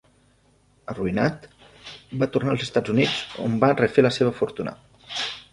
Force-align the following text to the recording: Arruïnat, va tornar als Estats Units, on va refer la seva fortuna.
Arruïnat, 0.93 1.45
va 2.23 2.29
tornar 2.37 2.55
als 2.55 2.65
Estats 2.69 2.95
Units, 2.97 3.21
on 3.47 3.61
va 3.65 3.73
refer 3.85 4.09
la 4.09 4.15
seva 4.21 4.37
fortuna. 4.43 4.79